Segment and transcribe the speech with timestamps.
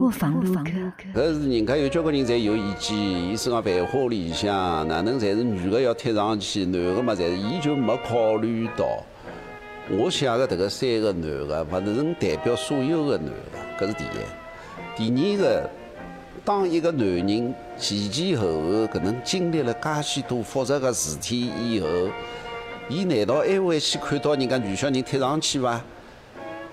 [0.00, 0.62] 我放路口。
[1.12, 8.86] 搿是人家有交关人侪有意见，伊身讲繁花里向，哪能侪是女个要贴上去，男个嘛侪是，伊就没考虑到。
[9.90, 13.26] 我写的迭个三个男个，勿能代表所有的男
[13.76, 15.10] 个，搿是第一。
[15.10, 15.70] 第二个，
[16.44, 21.88] 当一个男人前前后后搿能经历了介许多复杂个事体以后，
[22.88, 25.82] 伊难道还会去看到人家女小人贴上去伐？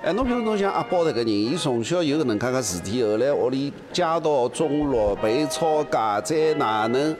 [0.01, 7.13] 哎，侬比如侬像阿宝这个人，伊从小有搿能介个事体，后来屋里家道中落，被抄家，再哪能，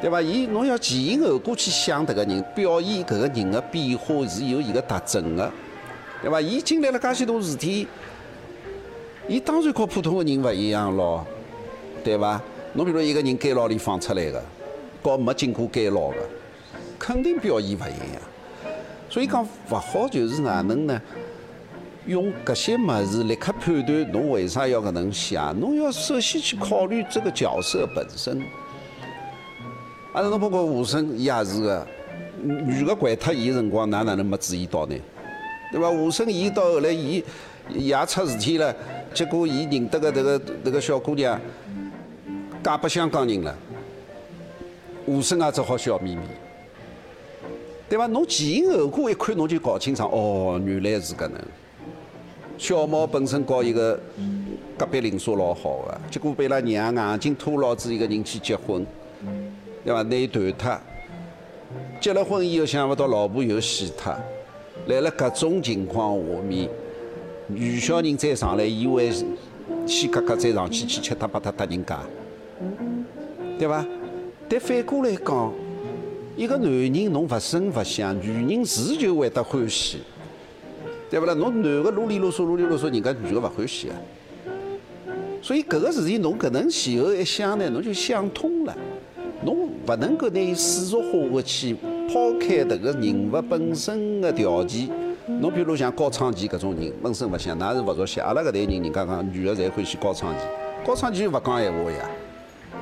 [0.00, 0.20] 对伐？
[0.20, 5.48] 伊侬要前因后果去想迭个人，表现搿个人的变化是有伊个特征的，
[6.20, 6.40] 对伐？
[6.40, 7.86] 伊经历了介许多事体，
[9.28, 11.24] 伊当然和普通的人勿一样咯，
[12.02, 12.42] 对伐？
[12.72, 14.42] 侬比如一个人监牢里放出来的，
[15.00, 16.16] 和没经过监牢的，
[16.98, 18.22] 肯定表现勿一样。
[19.08, 21.00] 所以讲勿好就是哪能呢？
[22.06, 25.58] 用搿些物事立刻判断侬为啥要搿能想？
[25.58, 28.42] 侬要首先去考虑这个角色本身。
[30.12, 31.86] 啊，侬包括吴声，伊也是个
[32.42, 34.96] 女个拐脱伊个辰光，哪哪能没注意到呢？
[35.70, 35.88] 对伐？
[35.90, 37.22] 吴声伊到后来，伊
[37.70, 38.74] 也出事体了，
[39.14, 41.40] 结果伊认得个迭个迭个小姑娘
[42.62, 43.56] 嫁拨香港人了，
[45.06, 46.22] 吴声也只好笑眯眯，
[47.88, 48.06] 对伐？
[48.08, 51.40] 侬前因后果一看，侬就搞清爽，哦，原来是搿能。
[52.62, 53.98] 小毛本身搞一个
[54.78, 58.86] 隔壁邻舍老好的，结果被拉娘硬劲拖牢子一个人去结婚，
[59.84, 60.00] 对伐？
[60.02, 60.80] 拿伊断脱，
[62.00, 64.14] 结了婚以后想勿到老婆又死脱，
[64.86, 66.68] 来了搿种情况下面，
[67.48, 69.10] 女小人再上来，以为
[69.84, 71.98] 先格格再上去去吃他把他搭人家，
[73.58, 73.84] 对伐？
[74.48, 75.52] 但反过来讲，
[76.36, 79.98] 一个男人侬勿声勿响，女人自就会得欢喜。
[81.12, 81.34] 对不啦？
[81.34, 83.96] 侬男个啰里啰嗦、啰里啰嗦，人家女个勿欢喜啊。
[85.42, 88.74] 所以搿个事体侬搿能前后一想呢，侬就想通了。
[89.44, 91.74] 侬勿能够拿伊世俗化去
[92.08, 94.88] 抛开迭个人物本身的条件。
[95.26, 98.18] 侬比如像高昌奇搿种人，本身勿像，那是勿熟悉。
[98.18, 100.46] 阿拉搿代人，人家讲女个侪欢喜高昌奇，
[100.86, 102.08] 高昌奇就勿讲闲话呀。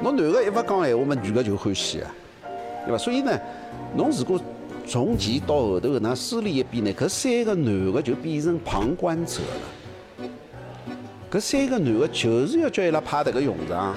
[0.05, 2.15] 侬男个一勿讲闲话嘛，女个就欢喜啊，
[2.87, 2.97] 对伐？
[2.97, 3.37] 所以呢，
[3.97, 4.41] 侬如果
[4.87, 6.93] 从前到后头，那梳理一遍呢？
[6.93, 10.27] 搿三个男的就变成旁观者了。
[11.31, 13.95] 搿三个男的就是要叫伊拉派迭个用场，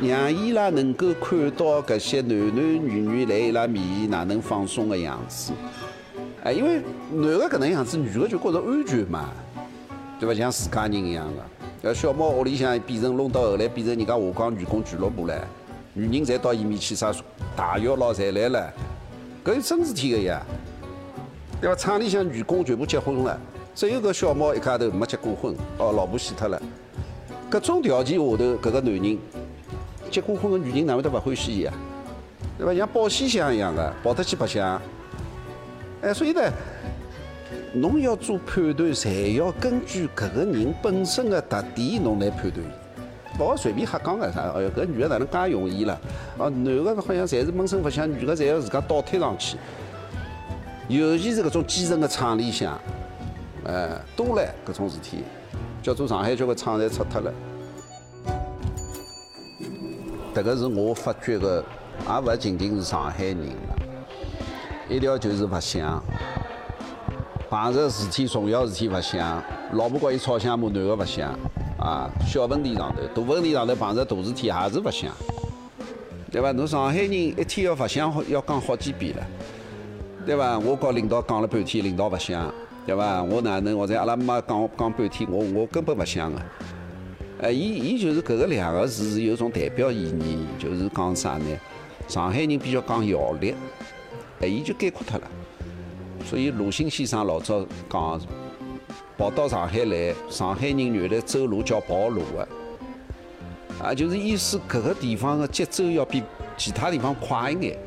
[0.00, 5.52] 让伊拉能够看到搿些男男女女来伊拉面前哪能放松的样子。
[6.42, 9.30] 哎，因为男的搿能样子，女的就觉着安全嘛，
[10.20, 10.34] 对伐？
[10.34, 11.42] 像自家人一样的。
[11.82, 15.38] 要小猫屋里向变成弄到后来变成人家下岗女工俱乐部唻，
[15.94, 17.12] 女人侪到伊面去啥
[17.56, 18.72] 大浴咯，侪来了。
[19.46, 20.42] 搿是真事体个呀，
[21.60, 21.76] 对伐？
[21.76, 23.38] 厂里向员工全部结婚了，
[23.76, 26.60] 只有搿小猫一家头没结过婚，哦，老婆死脱了。
[27.48, 29.18] 搿种条件下头，搿个男人
[30.10, 31.72] 结过婚个女人哪会得勿欢喜伊啊？
[32.58, 32.74] 对伐？
[32.74, 34.82] 像保险箱一样的，跑得去白相。
[36.02, 36.42] 哎，所以呢，
[37.72, 42.66] 侬要做判断，侪要根据搿个人本身的特点，侬来判断，
[43.38, 44.40] 勿好随便瞎讲个啥。
[44.54, 45.98] 哎哟，搿女的哪能介容易了？
[46.38, 49.56] 哦，男个好像侪是闷声勿响，女个侪要自家倒贴上去。
[50.88, 52.78] 尤其是搿种基层个厂里向，
[53.66, 55.24] 哎，多唻搿种事体，
[55.82, 57.32] 叫做上海交关厂侪拆脱了。
[60.34, 61.64] 迭个是我发觉个，
[62.06, 63.44] 也勿仅仅是上海人了。
[64.88, 66.00] 一条就是勿想，
[67.50, 69.42] 碰着事体重要事体勿想，
[69.72, 71.36] 老婆告伊吵相骂，男个勿想，
[71.78, 75.12] 啊，小问题上头，大问题上头碰着大事体还是勿想。
[76.30, 76.52] 对伐？
[76.52, 79.26] 侬上海人一天要勿想，要讲好几遍了，
[80.26, 80.58] 对伐？
[80.58, 82.52] 我告领导讲了半天，领导勿想，
[82.84, 83.22] 对伐？
[83.22, 83.76] 我哪能？
[83.78, 86.40] 或者阿拉妈讲讲半天，我我根本勿想个。
[87.42, 91.46] 哎，伊伊就是搿个两个字是有种代表意义，就是讲啥呢？
[92.08, 93.54] 上海人比较讲效率，
[94.40, 95.28] 哎，伊就概括脱了。
[96.24, 98.20] 所以鲁迅先生老早讲，
[99.16, 102.48] 跑到上海来，上海人原来走路叫跑路的。
[103.82, 106.22] 啊，就是意思，搿个地方的节奏要比
[106.56, 107.78] 其他地方快一眼，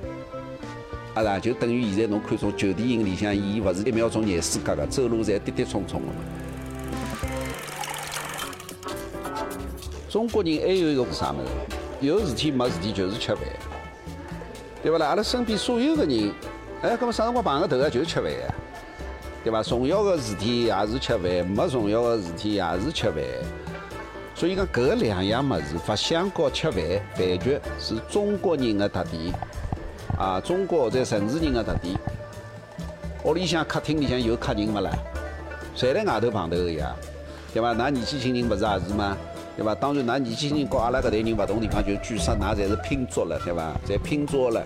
[1.15, 6.13] 啊啦，就等于现在侬看种旧电影里向，伊勿是一秒钟廿四格个，走路侪跌跌冲冲的嘛。
[10.07, 11.49] 中国人还有一个啥物事？
[12.01, 13.43] 有事体没事体就是吃饭，
[14.83, 15.07] 对勿啦？
[15.07, 16.31] 阿拉身边所有的人，
[16.83, 18.55] 哎，搿么啥辰光碰个头啊，就是吃饭呀，
[19.43, 19.63] 对伐？
[19.63, 23.23] 重要的事体也是吃饭，没重要的事体也是吃饭。
[24.35, 26.81] 所以讲，搿两样物事，发香和吃饭、
[27.15, 29.33] 饭局，是中国人的特点，
[30.17, 31.97] 啊，中国在城市人的特点。
[33.25, 34.89] 屋里向客厅里向有客人勿啦？
[35.75, 36.95] 侪辣外头碰头个呀。
[37.53, 37.73] 对伐？
[37.73, 39.17] 㑚年纪轻人勿是也是吗？
[39.57, 39.75] 对伐？
[39.75, 43.75] 当然，㑚年纪轻人和阿拉搿代人勿同地方，就据说㑚侪是拼桌了，对伐？
[43.85, 44.63] 侪拼桌了，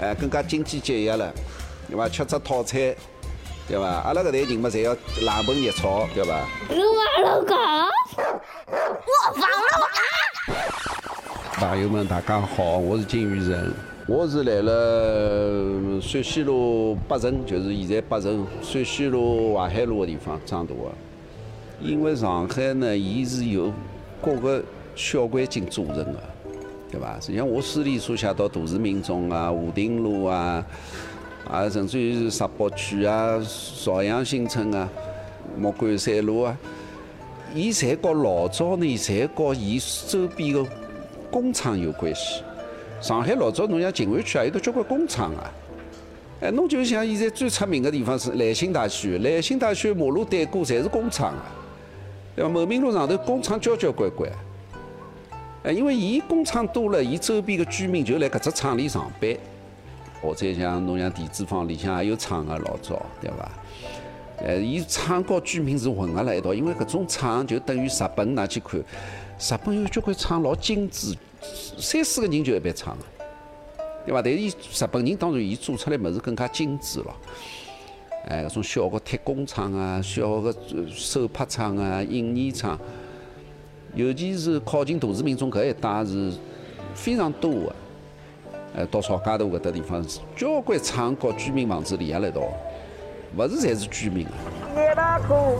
[0.00, 1.30] 哎，更加经济节约了，
[1.88, 2.08] 对伐？
[2.08, 2.80] 吃只套餐，
[3.68, 3.84] 对伐？
[3.86, 6.40] 阿拉搿代人嘛，侪要冷盆热炒，对伐？
[6.70, 6.76] 我
[7.22, 9.84] 老公，我放了我。
[11.54, 13.70] 朋友们，大家好，我是金宇澄，
[14.06, 20.80] 我是来了陕西路北城，就是现在北城陕西路淮海路个地方长大个。
[21.78, 23.70] 因为上海呢，伊是由
[24.22, 24.62] 各个
[24.96, 26.22] 小环境组成的，
[26.90, 27.20] 对伐？
[27.20, 30.64] 实际上我书里所写到都市民众啊、武定路啊，
[31.50, 33.40] 啊，甚至于石北区啊、
[33.82, 34.88] 朝阳新村啊、
[35.58, 36.56] 莫干山路啊，
[37.54, 40.66] 伊侪和老早呢，侪和伊周边的
[41.30, 42.42] 工厂有关系。
[43.00, 45.50] 上海老早侬像静安区啊，有得交关工厂啊。
[46.40, 51.46] 哎，侬就像现在最出名的地方是兰心大戏院，兰心大戏院马路对过侪是工厂啊。
[52.36, 52.50] 对伐？
[52.50, 54.30] 茂名路上头工厂交交关关，
[55.64, 59.34] 哎，因为伊工厂多了，伊周边的居民就来搿只厂里上班。
[60.20, 63.50] 或者像侬像地主坊里向也有厂个老早，对伐？
[64.44, 71.12] 哎，伊厂和居民是混合辣一道，因为搿种厂就等于日本，㑚去看，日本有交关厂老精致，
[71.76, 73.04] 三四个人就一爿厂个，
[74.06, 74.22] 对伐？
[74.22, 77.14] 但是伊日本人当然伊做出来物事更加精致咯。
[78.28, 80.54] 哎，搿种小个铁工厂啊，小个
[80.94, 82.78] 手拍厂啊，印泥厂，
[83.94, 86.32] 尤其是靠近都市民中搿一带是
[86.94, 87.74] 非常多个。
[88.76, 90.04] 哎，到曹家渡搿搭地方，
[90.36, 92.42] 交关厂和居民房子连合辣一道，
[93.36, 94.22] 勿是侪是居民。
[94.24, 95.58] 一把苦，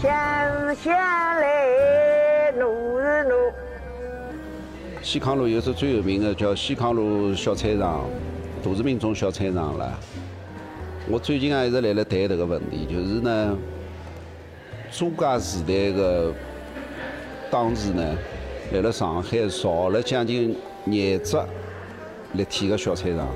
[0.00, 3.34] 乡是乡来，路是路。
[5.02, 8.04] 西康路有只最有名的叫西康路小菜场，
[8.62, 9.98] 都市民中小菜场了。
[11.08, 13.56] 我最近啊一直辣辣谈迭个问题，就是呢，
[14.90, 16.30] 租界时代的
[17.50, 18.04] 当时呢，
[18.72, 21.36] 辣辣上海造了将近廿只
[22.34, 23.26] 立体的小菜场，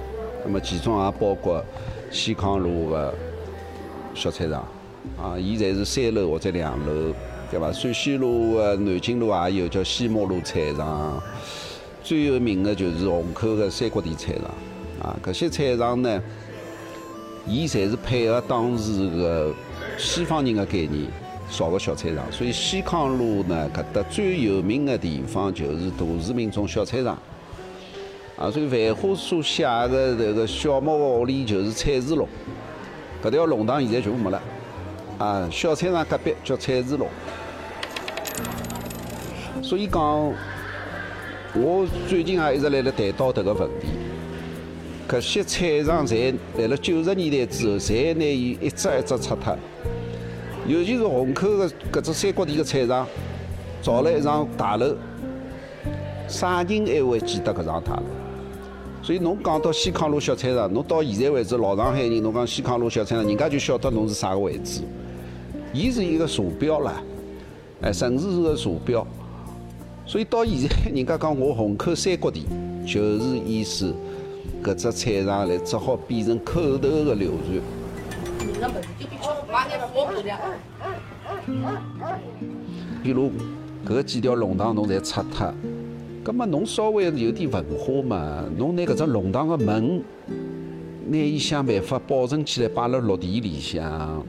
[0.45, 1.63] 那么其中也包括
[2.11, 3.15] 西康路的
[4.15, 4.61] 小菜场，
[5.21, 7.13] 啊，伊侪是三楼或者两楼，
[7.51, 7.73] 对伐？
[7.73, 11.21] 陕西路的南京路也有叫西马路菜场，
[12.03, 16.23] 最有名的就是虹口的三国地菜场，啊，搿些菜场呢。
[17.47, 19.53] 伊侪是配合当时个
[19.99, 21.07] 西方人的概念
[21.51, 27.19] 造个小菜场，所以西康路呢，搿搭最有名的地方就是都市民中小菜场。
[28.37, 32.29] 啊，所以繁花所写的这个小木屋里就是菜市弄，
[33.23, 34.43] 搿条弄堂现在全部没了。
[35.19, 37.07] 啊，小菜场隔壁叫菜市弄。
[39.63, 40.03] 所以讲，
[41.55, 43.87] 我最近也一直辣辣谈到迭个问题。
[45.09, 49.57] 搿些菜场侪辣辣九十年代之后，侪拿伊一只一只拆脱。
[50.67, 53.07] 尤其是虹口的搿只三角地的菜场，
[53.81, 54.97] 造了一幢大楼，
[56.27, 58.03] 啥人还会记得搿幢大楼？
[59.05, 64.81] 所以侬讲到西康路小菜场，侬到现在为止，老上海人侬讲西康路小菜场，人家就晓得侬是啥个位置。
[65.75, 67.03] 伊是一个坐标啦，
[67.83, 69.07] 哎，城市是个坐标。
[70.07, 72.47] 所以到现在， 人家讲我虹口三角地，
[72.87, 73.95] 就是意思。
[74.63, 77.61] 搿只菜场来只好变成口头的流传。
[83.03, 83.31] 比如
[83.87, 85.53] 搿几条弄堂侬侪拆脱，
[86.25, 90.03] 葛末侬稍微有点文化嘛，侬拿搿只弄堂个门，
[91.11, 94.25] 拿伊想办法保存起来，摆辣绿地里向，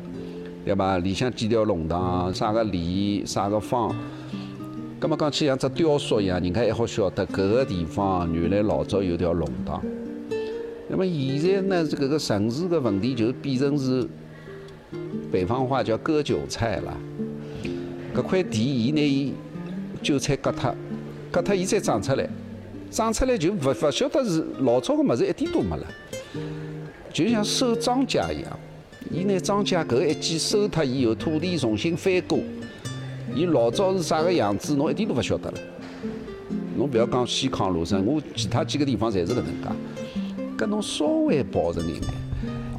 [0.65, 0.97] 对伐？
[0.97, 3.95] 里向几条弄堂，啥个里，啥个方，
[4.99, 9.81] 葛末讲起像只雕塑一样，人家还好晓得搿个地方原来老早有条弄堂。
[10.89, 14.05] 那么现在呢，这个个城市的问题就变成是
[15.31, 16.97] 北方话叫割韭菜了。
[18.13, 19.33] 搿块地伊拿伊
[20.03, 20.75] 韭菜割脱，
[21.35, 22.29] 割脱伊再长出来，
[22.89, 25.85] 长出来就勿勿晓得是老早个物事一点都没了，
[27.11, 28.57] 就像收庄稼一样。
[29.11, 32.39] 伊拿庄稼搿一季收脱以后，土地重新翻过，
[33.35, 35.57] 伊老早是啥个样子，侬一点都勿晓得了。
[36.77, 39.67] 侬勿要讲西康路上，我其他几个地方侪是搿能介。
[40.57, 42.01] 搿侬稍微保存一眼，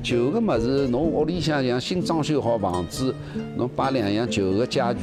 [0.02, 3.14] 旧个物事，侬屋里向像新装修好房子，
[3.54, 5.00] 侬摆两样旧个家具，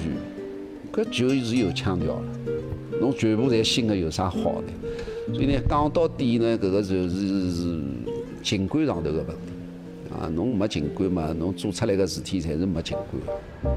[0.92, 2.33] 搿就是有腔调了。
[3.04, 4.72] 侬全部侪新个，有啥好呢？
[5.34, 7.82] 所以呢，讲到底呢，搿个就是是
[8.42, 9.34] 景观上头个问题
[10.14, 10.30] 啊。
[10.34, 13.76] 侬没情感嘛，侬做出来个事体侪是没景观。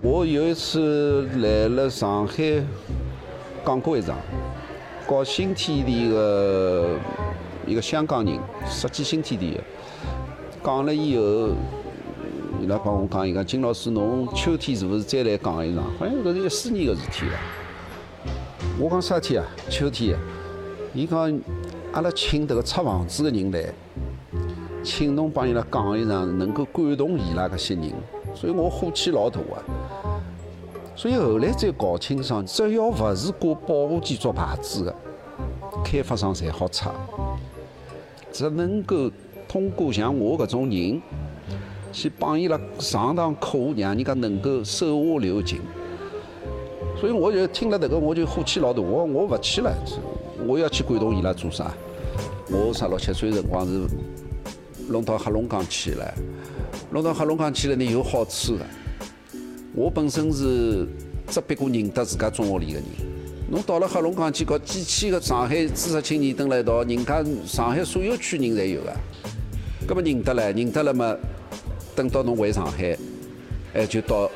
[0.00, 2.64] 我有一次来了上海
[3.66, 4.16] 讲过一场，
[5.06, 6.96] 搞新天地个。
[7.66, 9.60] 一个香港人设计新天地的，
[10.64, 11.50] 讲了以后，
[12.60, 15.84] 伊拉帮我讲，伊讲金老师，侬秋天是不是再来讲一场？
[15.98, 17.38] 好像搿是一四年个事体了。
[18.80, 19.46] 我讲啥天啊？
[19.68, 20.16] 秋天。
[20.94, 21.38] 伊讲，
[21.92, 23.70] 阿拉请迭个拆房子个人来，
[24.82, 27.92] 请侬帮伊拉讲一场，能够感动伊拉搿些人。
[28.34, 29.60] 所以我火气老大啊。
[30.96, 34.94] 所以后来再搞清爽，只要勿是挂保护建筑牌子的，
[35.84, 36.90] 开发商侪好拆。
[38.32, 39.10] 只能够
[39.46, 41.02] 通过像我搿种人，
[41.92, 45.60] 去帮伊拉上堂课，让人家能够手下留情。
[47.00, 48.82] 所以我就听了这个，我就火气老大。
[48.82, 49.74] 我我勿去了，
[50.46, 51.72] 我要去感动伊拉做啥？
[52.50, 53.86] 我十六七岁辰光是
[54.88, 56.14] 弄到黑龙江去了，
[56.90, 58.66] 弄到黑龙江去了呢有好处的。
[59.74, 60.86] 我本身是
[61.28, 62.84] 只别过认得自家中学里的人。
[63.50, 68.92] 侬到了黑龙江去搞几千个上海知识青年蹲辣一道，人家上海所有区人侪有个，
[69.88, 71.16] 搿么认得了，认得了嘛？
[71.96, 72.96] 等到侬回上海，
[73.72, 74.30] 哎，就到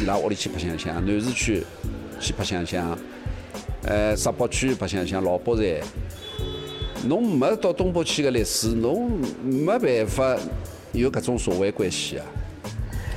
[0.00, 1.64] 伊拉屋里去白相相，南市区
[2.20, 2.96] 去白相相，
[3.88, 5.88] 哎，石北区白相相，老北站。
[7.08, 9.10] 侬没到东北去个历史，侬
[9.42, 10.36] 没办法
[10.92, 12.26] 有搿种社会关系啊。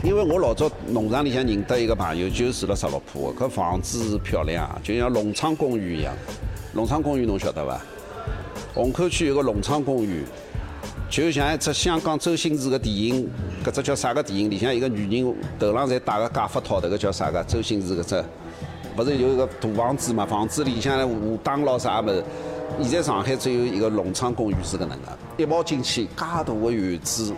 [0.01, 6.13] 因为我老早农场里向认得一个朋友，就住辣十六铺个，搿房子漂亮，就像龙昌公寓一样。
[6.73, 7.81] 龙昌公寓侬晓得伐？
[8.73, 10.23] 虹口区有个龙昌公寓，
[11.09, 13.29] 就像一只香港周星驰个电影，
[13.65, 14.49] 搿只叫啥个电影？
[14.49, 17.43] 里向一个女人头浪侪戴个假发套，迭个叫啥个？
[17.43, 18.25] 周星驰搿只，
[18.97, 20.25] 勿是有一个大房子嘛？
[20.25, 21.05] 房子里向下
[21.43, 22.23] 档咾啥物事？
[22.81, 27.33] 现在上海只有一个龙昌公寓是搿能个，一跑进去，介大个院子。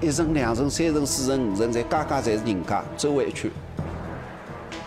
[0.00, 3.50] 一层、两层、三层、四层、五层，侪家家侪是人家，周围一圈。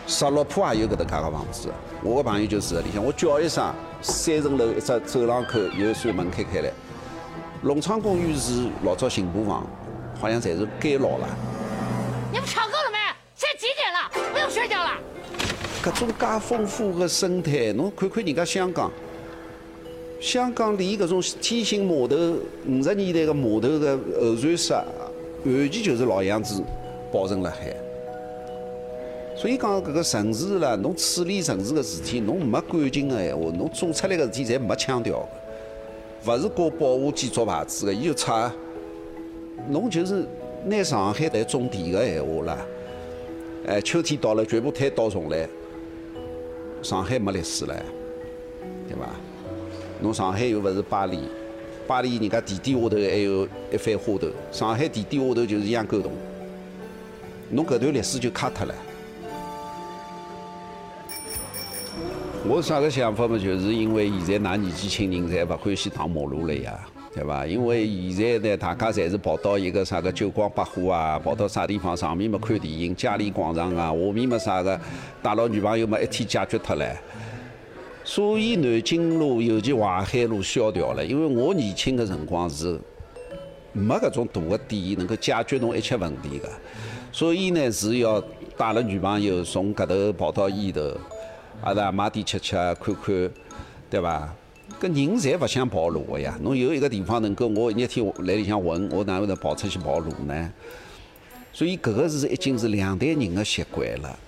[0.07, 1.69] 十六铺也有搿搭介个房子，
[2.03, 3.03] 我个朋友就住在里向。
[3.03, 6.71] 我叫一声，三层楼一只走廊口有一扇门开开来。
[7.63, 9.65] 龙昌公寓是老早刑部房，
[10.19, 11.27] 好像侪是改老了。
[12.31, 12.97] 你们吵够了没？
[13.35, 14.31] 现在几点了？
[14.33, 14.91] 不用睡觉了。
[15.85, 18.91] 搿种介丰富个生态，侬看看人家香港。
[20.19, 22.15] 香港连搿种天星码头
[22.67, 24.73] 五十年代个码头个候船室，
[25.43, 26.63] 完全就是老样子
[27.13, 27.71] 保存辣海。
[29.37, 35.19] 所以讲搿个城市啦，侬处理城市个事体，侬没感情个闲话，侬做出来个事体侪没腔调
[36.25, 38.51] 个，勿是挂保护建筑牌子个，伊就差。
[39.69, 40.25] 侬就是
[40.65, 42.57] 拿上海来种地个闲话啦，
[43.67, 45.47] 哎，秋天到了，全部推倒重来，
[46.85, 47.75] 上海没历史了，
[48.87, 49.09] 对伐？
[49.99, 51.17] 侬上海又勿是巴黎，
[51.87, 56.11] 巴黎人家地底下头还有一番花头，上海地底下头就是养狗洞，
[57.49, 58.75] 侬搿段历史就卡脱了。
[62.47, 63.35] 我啥个想法嘛？
[63.35, 67.47] 就是因为现在㑚年纪轻人侪勿欢喜躺马路了呀，对伐？
[67.47, 74.77] 因为现在呢，大家侪是跑到一个啥个九光百货啊，跑到啥地方上面嘛看电影，嘉里广场啊，下面嘛啥个
[75.23, 76.85] 带牢女朋友嘛一天解决脱了。
[78.03, 82.77] 所以南京路尤其淮海路萧条了，因为我年轻的辰光是
[83.71, 86.49] 没搿种大的店能够解决侬一切问题的，
[87.13, 88.21] 所以呢是要
[88.57, 90.81] 带了女朋友从搿头跑到伊头，
[91.63, 93.31] 阿拉买点吃吃看看，
[93.89, 94.35] 对伐？
[94.79, 100.53] 搿人侪勿想跑路个呀，侬有一个地方能够我一天来里向混，我哪会得跑出去跑路呢？
[101.53, 104.19] 所以搿个是已经是两代人的习惯了。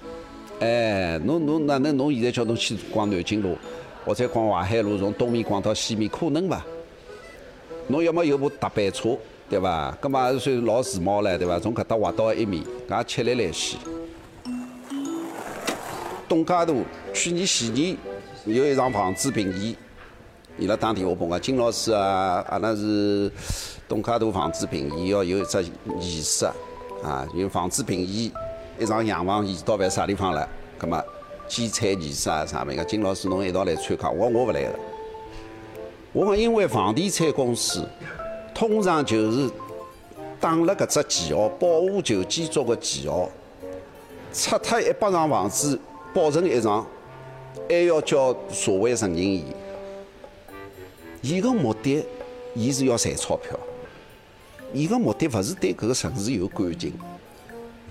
[0.61, 3.57] 哎，侬侬哪能侬现在叫侬去逛南京路，
[4.05, 6.65] 或者逛淮海路，从东面逛到西面，可能伐？
[7.87, 9.17] 侬要么有部踏板车，
[9.49, 9.97] 对伐？
[10.01, 11.59] 搿么也是算老时髦了，对伐？
[11.59, 13.77] 从搿搭滑到一面，搿也吃力来西。
[16.29, 17.97] 东家渡去年前年
[18.45, 19.75] 有一场房子评议，
[20.59, 23.31] 伊拉打电话拨我，金老师啊，阿拉是
[23.87, 25.63] 东家渡房子评议要有一只
[25.99, 26.47] 仪式
[27.03, 28.31] 啊，有房子评议。
[28.79, 30.47] 一场洋房移到办啥地方了？
[30.79, 30.99] 葛么
[31.47, 32.83] 剪彩仪式啊啥物事？
[32.85, 34.79] 金老师侬一道来参加，我我勿来个。
[36.11, 37.87] 我讲因为房地产公司
[38.55, 39.47] 通常就是
[40.39, 43.29] 打了搿只旗号，保护旧建筑个旗号，
[44.33, 45.79] 拆脱一百幢房子
[46.15, 46.83] 保存一幢，
[47.69, 49.45] 还要叫社会承认伊。
[51.21, 52.05] 伊个目的，
[52.53, 53.57] 伊是要赚钞票。
[54.73, 56.93] 伊个目的勿是对搿个城市有感情。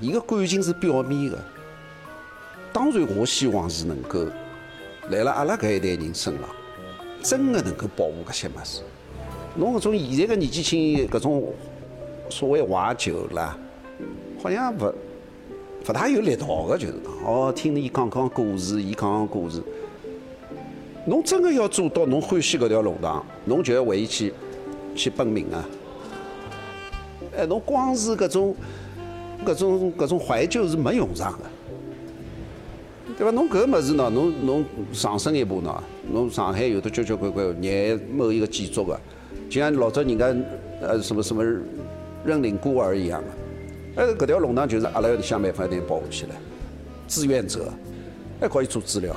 [0.01, 1.45] 伊个感情是表面的，
[2.73, 4.27] 当然我希望是能够
[5.11, 6.43] 来了阿拉搿一代人身上，
[7.23, 8.83] 真的能够保护搿些物事。
[9.57, 11.53] 侬搿种现在个年纪轻搿种
[12.29, 13.59] 所谓怀旧啦，
[14.43, 14.95] 好像勿
[15.89, 19.63] 勿大有力道个，就是讲哦，听伊讲讲故事，伊讲讲故事。
[21.07, 24.33] 侬真个要做到侬欢喜搿条弄堂，侬就要为伊去
[24.95, 25.65] 去奔命啊！
[27.39, 28.55] 哎，侬光是搿种。
[29.45, 31.45] 搿种搿种怀旧是没用上的。
[33.19, 33.31] 对伐？
[33.31, 35.79] 侬搿物事喏，侬侬上升一步喏，
[36.11, 38.99] 侬上海有的交交关关捏某一个建筑个，
[39.51, 40.35] 就像老早人家
[40.81, 41.45] 呃什么什么
[42.25, 43.23] 认领孤儿一样
[43.95, 46.35] 的，哎，搿条弄堂就是阿拉要想办法一定保护起来，
[47.07, 47.71] 志愿者
[48.41, 49.15] 还可以做资料。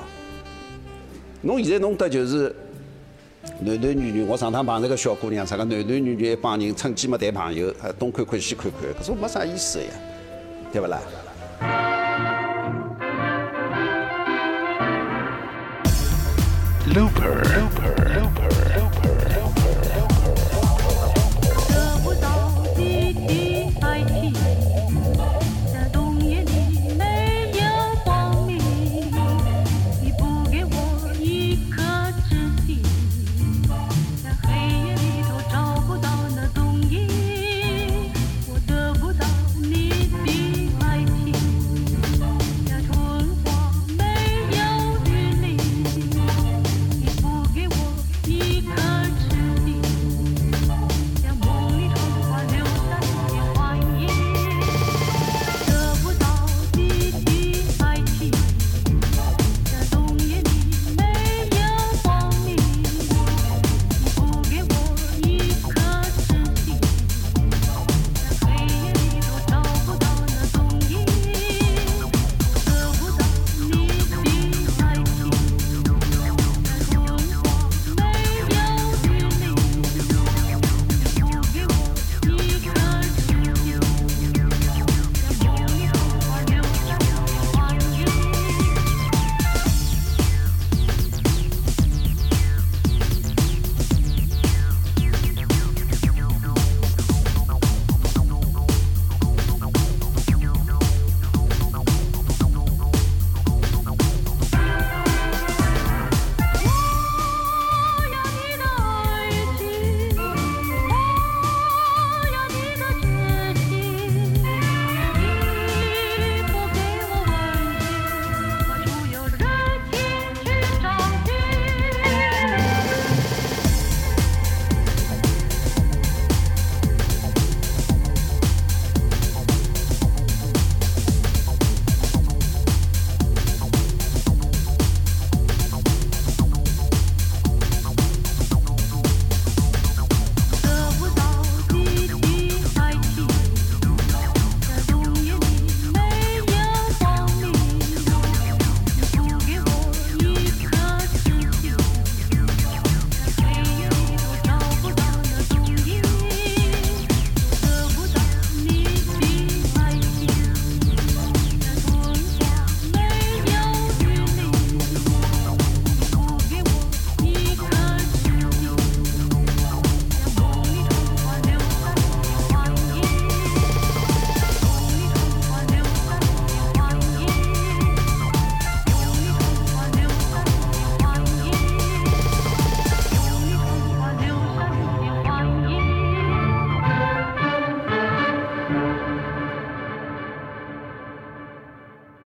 [1.41, 2.53] 侬现在弄得就是
[3.61, 9.85] 男男女女，我上趟碰着个小姑娘，啥个男男女女一帮人趁机没谈朋友，还东看看西看看，搿是没啥意思呀，
[10.73, 10.99] 对勿啦
[16.89, 17.43] ？Looper.
[17.55, 17.95] Looper.
[18.17, 18.78] Looper.